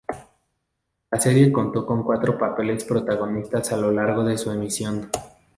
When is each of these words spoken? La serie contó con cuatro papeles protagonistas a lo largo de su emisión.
La 1.11 1.21
serie 1.21 1.51
contó 1.51 1.85
con 1.85 2.01
cuatro 2.01 2.35
papeles 2.35 2.83
protagonistas 2.85 3.71
a 3.71 3.77
lo 3.77 3.91
largo 3.91 4.23
de 4.23 4.35
su 4.35 4.49
emisión. 4.49 5.11